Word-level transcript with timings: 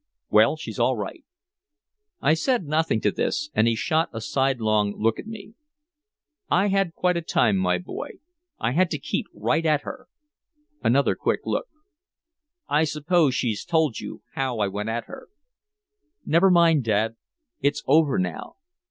"Well, 0.31 0.55
she's 0.57 0.79
all 0.79 0.97
right." 0.97 1.23
I 2.21 2.33
said 2.33 2.63
nothing 2.65 3.01
to 3.01 3.11
this, 3.11 3.51
and 3.53 3.67
he 3.67 3.75
shot 3.75 4.09
a 4.11 4.19
sidelong 4.19 4.95
look 4.97 5.19
at 5.19 5.27
me: 5.27 5.53
"I 6.49 6.69
had 6.69 6.95
quite 6.95 7.17
a 7.17 7.21
time, 7.21 7.55
my 7.57 7.77
boy 7.77 8.13
I 8.57 8.71
had 8.71 8.89
to 8.89 8.97
keep 8.97 9.27
right 9.31 9.63
at 9.63 9.81
her." 9.81 10.07
Another 10.83 11.13
quick 11.13 11.41
look. 11.45 11.67
"I 12.67 12.83
suppose 12.83 13.35
she's 13.35 13.63
told 13.63 13.99
you 13.99 14.23
how 14.33 14.57
I 14.57 14.67
went 14.69 14.89
at 14.89 15.03
her." 15.05 15.27
"Never 16.25 16.49
mind, 16.49 16.83
Dad, 16.83 17.15
it's 17.59 17.83
over 17.85 18.17
now." 18.17 18.55